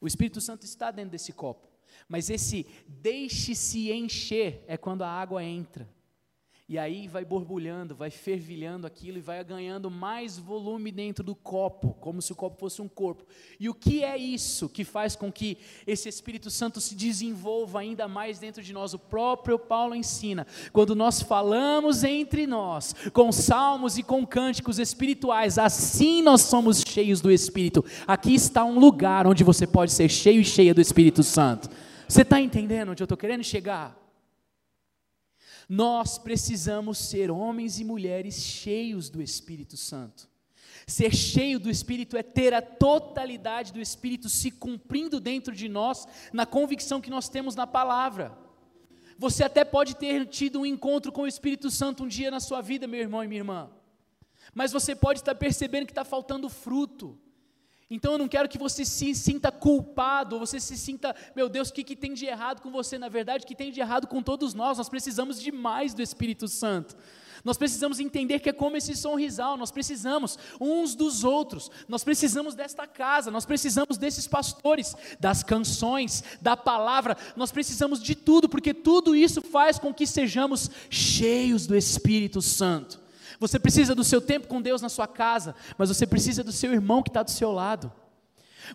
[0.00, 1.68] O Espírito Santo está dentro desse copo.
[2.08, 5.88] Mas esse deixe-se encher é quando a água entra.
[6.66, 11.92] E aí vai borbulhando, vai fervilhando aquilo e vai ganhando mais volume dentro do copo,
[12.00, 13.26] como se o copo fosse um corpo.
[13.60, 18.08] E o que é isso que faz com que esse Espírito Santo se desenvolva ainda
[18.08, 18.94] mais dentro de nós?
[18.94, 20.46] O próprio Paulo ensina.
[20.72, 27.20] Quando nós falamos entre nós, com salmos e com cânticos espirituais, assim nós somos cheios
[27.20, 27.84] do Espírito.
[28.06, 31.68] Aqui está um lugar onde você pode ser cheio e cheia do Espírito Santo.
[32.08, 34.03] Você está entendendo onde eu estou querendo chegar?
[35.68, 40.28] Nós precisamos ser homens e mulheres cheios do Espírito Santo.
[40.86, 46.06] Ser cheio do Espírito é ter a totalidade do Espírito se cumprindo dentro de nós,
[46.32, 48.36] na convicção que nós temos na palavra.
[49.18, 52.60] Você até pode ter tido um encontro com o Espírito Santo um dia na sua
[52.60, 53.70] vida, meu irmão e minha irmã,
[54.52, 57.18] mas você pode estar percebendo que está faltando fruto.
[57.90, 61.72] Então eu não quero que você se sinta culpado, você se sinta, meu Deus, o
[61.72, 62.98] que, que tem de errado com você?
[62.98, 64.78] Na verdade, o que tem de errado com todos nós?
[64.78, 66.96] Nós precisamos de mais do Espírito Santo.
[67.44, 72.54] Nós precisamos entender que é como esse sorrisal, nós precisamos uns dos outros, nós precisamos
[72.54, 78.72] desta casa, nós precisamos desses pastores, das canções, da palavra, nós precisamos de tudo, porque
[78.72, 83.03] tudo isso faz com que sejamos cheios do Espírito Santo.
[83.40, 86.72] Você precisa do seu tempo com Deus na sua casa, mas você precisa do seu
[86.72, 87.92] irmão que está do seu lado.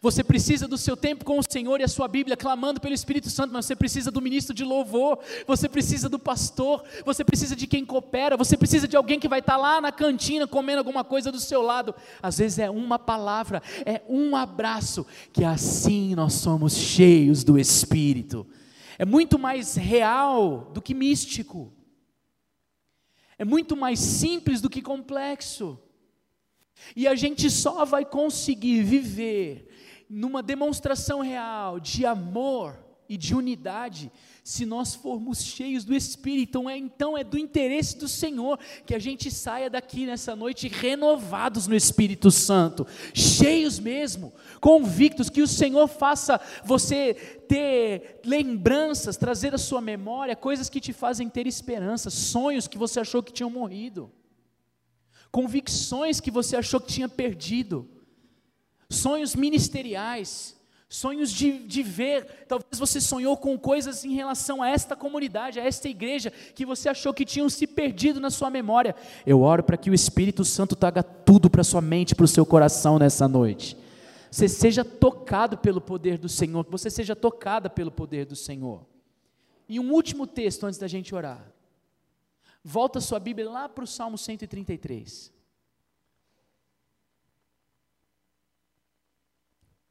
[0.01, 3.29] Você precisa do seu tempo com o Senhor e a sua Bíblia, clamando pelo Espírito
[3.29, 7.65] Santo, mas você precisa do ministro de louvor, você precisa do pastor, você precisa de
[7.65, 11.31] quem coopera, você precisa de alguém que vai estar lá na cantina comendo alguma coisa
[11.31, 11.95] do seu lado.
[12.21, 18.45] Às vezes é uma palavra, é um abraço, que assim nós somos cheios do Espírito.
[18.97, 21.71] É muito mais real do que místico,
[23.39, 25.79] é muito mais simples do que complexo.
[26.95, 34.11] E a gente só vai conseguir viver numa demonstração real de amor e de unidade,
[34.43, 36.49] se nós formos cheios do Espírito.
[36.49, 40.67] Então é, então é do interesse do Senhor que a gente saia daqui nessa noite
[40.67, 47.13] renovados no Espírito Santo, cheios mesmo, convictos, que o Senhor faça você
[47.47, 52.99] ter lembranças, trazer à sua memória coisas que te fazem ter esperança, sonhos que você
[52.99, 54.11] achou que tinham morrido,
[55.31, 57.87] convicções que você achou que tinha perdido
[58.89, 60.58] sonhos ministeriais,
[60.89, 62.45] sonhos de, de ver.
[62.47, 66.89] Talvez você sonhou com coisas em relação a esta comunidade, a esta igreja, que você
[66.89, 68.95] achou que tinham se perdido na sua memória.
[69.25, 72.45] Eu oro para que o Espírito Santo traga tudo para sua mente, para o seu
[72.45, 73.77] coração nessa noite.
[74.31, 78.85] Você seja tocado pelo poder do Senhor, que você seja tocada pelo poder do Senhor.
[79.67, 81.51] E um último texto antes da gente orar.
[82.63, 85.31] Volta sua Bíblia lá para o Salmo 133.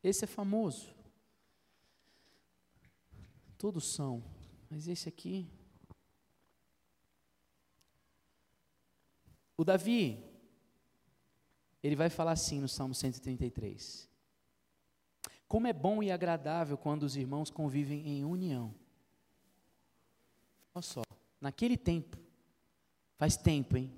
[0.03, 0.95] Esse é famoso.
[3.57, 4.23] Todos são,
[4.71, 5.51] mas esse aqui.
[9.57, 10.25] O Davi,
[11.83, 14.09] ele vai falar assim no Salmo 133.
[15.49, 18.75] Como é bom e agradável quando os irmãos convivem em união.
[20.75, 21.03] Olha só,
[21.41, 22.17] naquele tempo,
[23.17, 23.93] faz tempo, hein?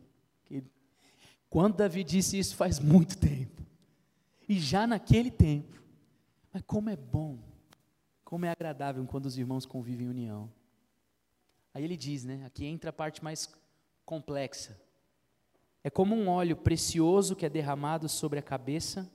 [1.50, 3.60] Quando Davi disse isso, faz muito tempo.
[4.48, 5.79] E já naquele tempo,
[6.52, 7.38] mas como é bom,
[8.24, 10.50] como é agradável quando os irmãos convivem em união.
[11.72, 12.44] Aí ele diz, né?
[12.44, 13.52] Aqui entra a parte mais
[14.04, 14.80] complexa.
[15.82, 19.10] É como um óleo precioso que é derramado sobre a cabeça,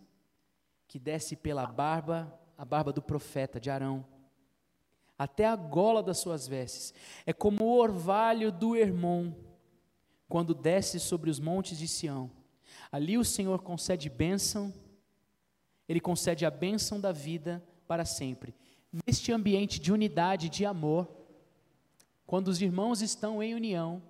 [0.87, 4.05] que desce pela barba, a barba do profeta de Arão,
[5.17, 6.93] até a gola das suas vestes.
[7.25, 9.33] É como o orvalho do Hermon,
[10.27, 12.31] quando desce sobre os montes de Sião.
[12.91, 14.73] Ali o Senhor concede bênção
[15.87, 18.53] ele concede a bênção da vida para sempre.
[19.05, 21.07] Neste ambiente de unidade, de amor,
[22.25, 24.01] quando os irmãos estão em união,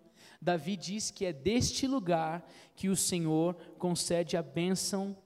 [0.41, 5.17] Davi diz que é deste lugar que o Senhor concede a bênção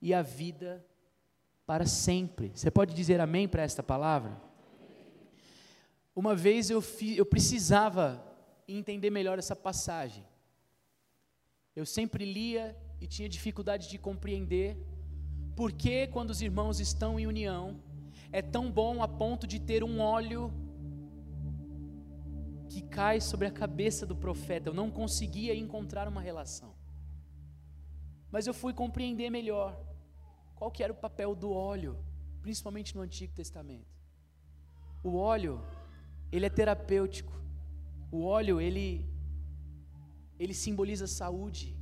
[0.00, 0.84] e a vida
[1.66, 2.52] para sempre.
[2.54, 4.40] Você pode dizer amém para esta palavra?
[6.14, 8.24] Uma vez eu, fi, eu precisava
[8.68, 10.24] entender melhor essa passagem.
[11.74, 14.76] Eu sempre lia e tinha dificuldade de compreender
[15.56, 17.80] porque quando os irmãos estão em união,
[18.30, 20.52] é tão bom a ponto de ter um óleo
[22.68, 24.68] que cai sobre a cabeça do profeta.
[24.68, 26.74] Eu não conseguia encontrar uma relação.
[28.30, 29.80] Mas eu fui compreender melhor
[30.54, 31.96] qual que era o papel do óleo,
[32.42, 33.96] principalmente no Antigo Testamento.
[35.02, 35.62] O óleo,
[36.30, 37.32] ele é terapêutico.
[38.10, 39.08] O óleo, ele
[40.38, 41.75] ele simboliza saúde.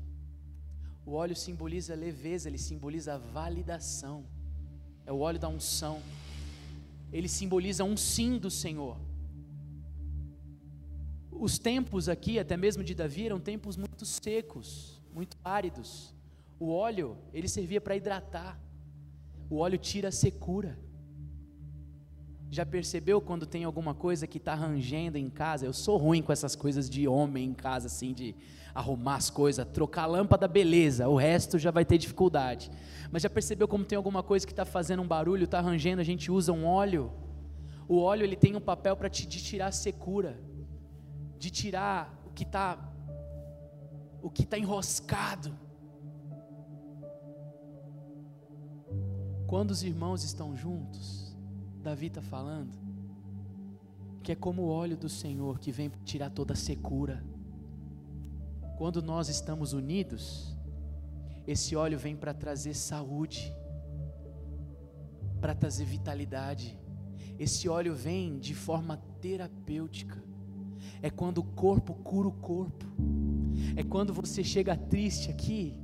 [1.07, 4.25] O óleo simboliza leveza, ele simboliza validação.
[5.07, 6.01] É o óleo da unção.
[7.13, 8.99] Ele simboliza um sim do Senhor.
[11.31, 16.15] Os tempos aqui, até mesmo de Davi, eram tempos muito secos, muito áridos.
[16.59, 18.59] O óleo, ele servia para hidratar.
[19.51, 20.79] O óleo tira a secura.
[22.51, 25.67] Já percebeu quando tem alguma coisa que está rangendo em casa?
[25.67, 28.35] Eu sou ruim com essas coisas de homem em casa, assim, de
[28.75, 32.71] arrumar as coisas, trocar a lâmpada, beleza, o resto já vai ter dificuldade.
[33.11, 36.05] Mas já percebeu como tem alguma coisa que está fazendo um barulho, está rangendo, a
[36.05, 37.13] gente usa um óleo?
[37.87, 40.41] O óleo ele tem um papel para te de tirar a secura,
[41.39, 42.91] de tirar o que está
[44.23, 45.55] o que está enroscado.
[49.47, 51.24] Quando os irmãos estão juntos,
[51.85, 52.73] Davi está falando
[54.23, 57.23] que é como o óleo do Senhor que vem tirar toda a secura.
[58.79, 60.57] Quando nós estamos unidos,
[61.47, 63.55] esse óleo vem para trazer saúde,
[65.43, 66.79] para trazer vitalidade.
[67.39, 70.25] Esse óleo vem de forma terapêutica.
[71.03, 72.87] É quando o corpo cura o corpo.
[73.77, 75.79] É quando você chega triste aqui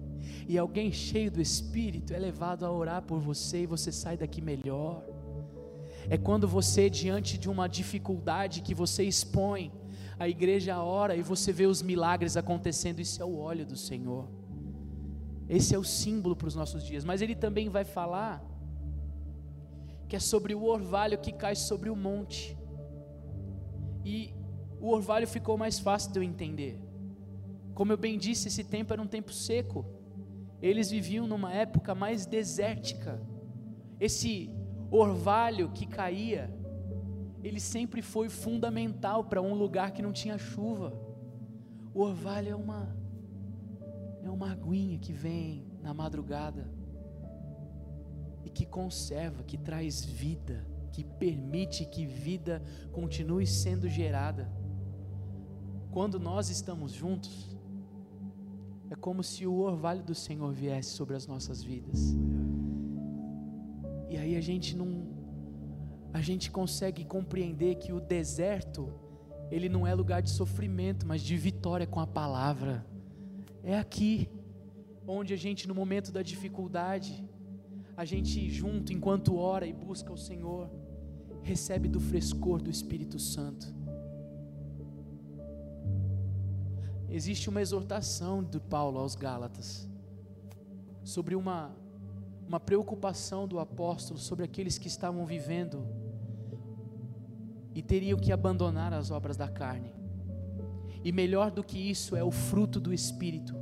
[0.49, 4.41] e alguém cheio do Espírito é levado a orar por você e você sai daqui
[4.41, 5.10] melhor.
[6.09, 9.73] É quando você, diante de uma dificuldade que você expõe,
[10.19, 13.01] a igreja ora e você vê os milagres acontecendo.
[13.01, 14.29] Isso é o óleo do Senhor.
[15.49, 17.05] Esse é o símbolo para os nossos dias.
[17.05, 18.45] Mas ele também vai falar
[20.09, 22.57] que é sobre o orvalho que cai sobre o monte.
[24.05, 24.35] E
[24.81, 26.79] o orvalho ficou mais fácil de eu entender.
[27.75, 29.87] Como eu bem disse, esse tempo era um tempo seco.
[30.61, 33.23] Eles viviam numa época mais desértica.
[33.99, 34.51] Esse
[34.99, 36.51] orvalho que caía,
[37.43, 40.93] ele sempre foi fundamental para um lugar que não tinha chuva.
[41.95, 43.01] O orvalho é uma
[44.23, 46.71] é uma aguinha que vem na madrugada
[48.45, 52.63] e que conserva, que traz vida, que permite que vida
[52.93, 54.51] continue sendo gerada.
[55.91, 57.57] Quando nós estamos juntos,
[58.91, 62.15] é como se o orvalho do Senhor viesse sobre as nossas vidas.
[64.11, 64.91] E aí a gente não
[66.13, 68.93] a gente consegue compreender que o deserto
[69.51, 72.85] ele não é lugar de sofrimento, mas de vitória com a palavra.
[73.63, 74.29] É aqui
[75.07, 77.25] onde a gente no momento da dificuldade,
[77.97, 80.69] a gente junto enquanto ora e busca o Senhor,
[81.43, 83.73] recebe do frescor do Espírito Santo.
[87.09, 89.89] Existe uma exortação de Paulo aos Gálatas
[91.05, 91.75] sobre uma
[92.51, 95.87] uma preocupação do apóstolo sobre aqueles que estavam vivendo
[97.73, 99.95] e teriam que abandonar as obras da carne.
[101.05, 103.55] E melhor do que isso é o fruto do Espírito.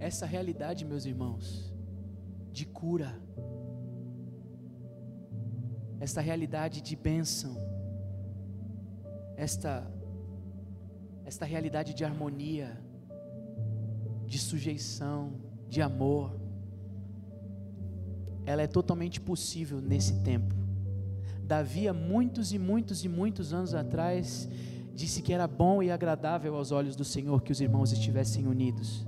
[0.00, 1.72] Essa realidade, meus irmãos,
[2.50, 3.16] de cura,
[6.00, 7.56] esta realidade de bênção,
[9.36, 9.88] esta,
[11.24, 12.89] esta realidade de harmonia,
[14.30, 15.32] de sujeição,
[15.68, 16.36] de amor,
[18.46, 20.54] ela é totalmente possível nesse tempo.
[21.42, 24.48] Davi, há muitos e muitos e muitos anos atrás,
[24.94, 29.04] disse que era bom e agradável aos olhos do Senhor que os irmãos estivessem unidos.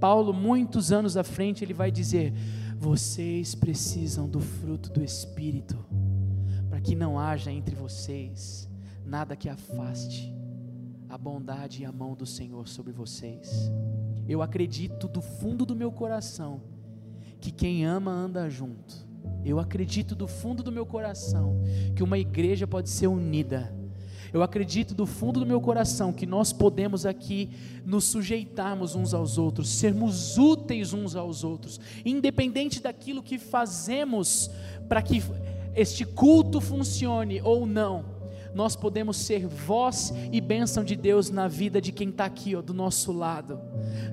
[0.00, 2.32] Paulo, muitos anos à frente, ele vai dizer:
[2.78, 5.76] Vocês precisam do fruto do Espírito,
[6.70, 8.70] para que não haja entre vocês
[9.04, 10.34] nada que afaste
[11.10, 13.70] a bondade e a mão do Senhor sobre vocês.
[14.28, 16.60] Eu acredito do fundo do meu coração
[17.40, 19.06] que quem ama anda junto.
[19.44, 21.60] Eu acredito do fundo do meu coração
[21.94, 23.74] que uma igreja pode ser unida.
[24.32, 27.50] Eu acredito do fundo do meu coração que nós podemos aqui
[27.84, 34.50] nos sujeitarmos uns aos outros, sermos úteis uns aos outros, independente daquilo que fazemos
[34.88, 35.22] para que
[35.74, 38.11] este culto funcione ou não
[38.54, 42.62] nós podemos ser voz e bênção de Deus na vida de quem está aqui, ó,
[42.62, 43.60] do nosso lado.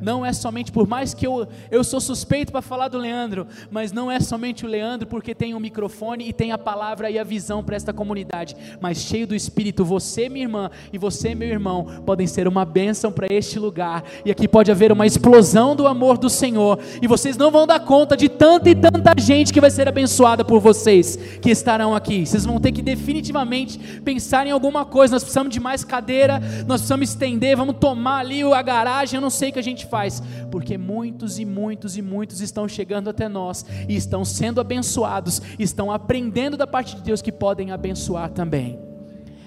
[0.01, 3.91] Não é somente, por mais que eu, eu sou suspeito para falar do Leandro, mas
[3.91, 7.23] não é somente o Leandro porque tem um microfone e tem a palavra e a
[7.23, 11.85] visão para esta comunidade, mas cheio do Espírito, você, minha irmã, e você, meu irmão,
[12.05, 16.17] podem ser uma bênção para este lugar, e aqui pode haver uma explosão do amor
[16.17, 19.71] do Senhor, e vocês não vão dar conta de tanta e tanta gente que vai
[19.71, 24.51] ser abençoada por vocês, que estarão aqui, vocês vão ter que definitivamente pensar pensar em
[24.51, 29.17] alguma coisa, nós precisamos de mais cadeira, nós precisamos estender, vamos tomar ali a garagem,
[29.17, 30.21] eu não sei o que a gente faz,
[30.51, 35.91] porque muitos e muitos e muitos estão chegando até nós e estão sendo abençoados, estão
[35.91, 38.79] aprendendo da parte de Deus que podem abençoar também.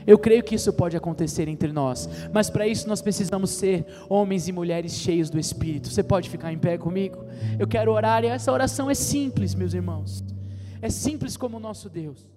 [0.04, 4.48] Eu creio que isso pode acontecer entre nós, mas para isso nós precisamos ser homens
[4.48, 5.90] e mulheres cheios do Espírito.
[5.90, 7.24] Você pode ficar em pé comigo?
[7.56, 10.24] Eu quero orar e essa oração é simples, meus irmãos.
[10.80, 12.32] É simples como o nosso Deus.